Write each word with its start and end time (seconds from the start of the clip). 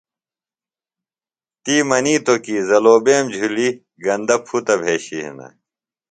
تی 1.63 1.75
منیتو 1.89 2.35
کی 2.43 2.55
زلوبیم 2.69 3.25
جُھلیۡ 3.35 3.77
گندہ 4.03 4.37
پُھتہ 4.45 4.75
بھشیۡ 4.81 5.23
ہینہ۔ 5.23 5.47